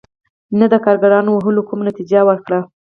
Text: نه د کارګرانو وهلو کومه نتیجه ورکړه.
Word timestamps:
نه 0.59 0.65
د 0.73 0.75
کارګرانو 0.85 1.29
وهلو 1.33 1.67
کومه 1.67 1.83
نتیجه 1.89 2.19
ورکړه. 2.25 2.59